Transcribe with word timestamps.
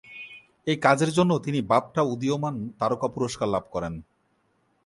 এই 0.67 0.77
কাজের 0.77 1.11
জন্য 1.17 1.31
তিনি 1.45 1.59
বাফটা 1.61 2.01
উদীয়মান 2.03 2.55
তারকা 2.79 3.07
পুরস্কার 3.15 3.47
লাভ 3.49 3.63
করেন। 3.71 3.93